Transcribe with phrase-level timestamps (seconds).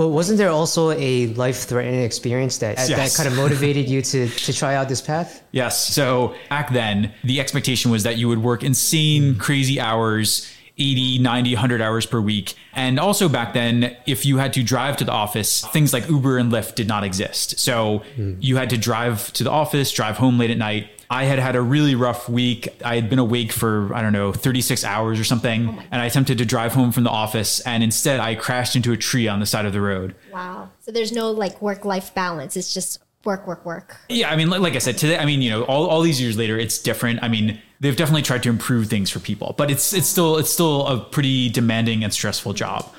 [0.00, 2.88] Well, wasn't there also a life-threatening experience that Yes.
[2.88, 5.42] that kind of motivated you to to try out this path?
[5.52, 5.78] Yes.
[5.92, 10.46] So back then, the expectation was that you would work insane, crazy hours.
[10.78, 12.54] 80, 90, 100 hours per week.
[12.72, 16.38] And also back then, if you had to drive to the office, things like Uber
[16.38, 17.58] and Lyft did not exist.
[17.58, 18.36] So hmm.
[18.40, 20.88] you had to drive to the office, drive home late at night.
[21.10, 22.68] I had had a really rough week.
[22.84, 25.68] I had been awake for, I don't know, 36 hours or something.
[25.68, 27.58] Oh and I attempted to drive home from the office.
[27.60, 30.14] And instead, I crashed into a tree on the side of the road.
[30.32, 30.70] Wow.
[30.78, 32.56] So there's no like work life balance.
[32.56, 33.96] It's just work, work, work.
[34.08, 36.20] Yeah, I mean, like, like I said, today, I mean, you know, all, all these
[36.20, 37.22] years later, it's different.
[37.22, 40.50] I mean, they've definitely tried to improve things for people, but it's it's still it's
[40.50, 42.90] still a pretty demanding and stressful job.